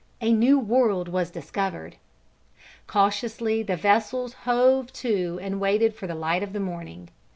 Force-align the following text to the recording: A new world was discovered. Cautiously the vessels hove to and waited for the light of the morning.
A 0.19 0.33
new 0.33 0.57
world 0.57 1.09
was 1.09 1.29
discovered. 1.29 1.97
Cautiously 2.87 3.61
the 3.61 3.75
vessels 3.75 4.33
hove 4.49 4.91
to 4.93 5.37
and 5.43 5.59
waited 5.61 5.93
for 5.93 6.07
the 6.07 6.15
light 6.15 6.41
of 6.41 6.53
the 6.53 6.59
morning. 6.59 7.09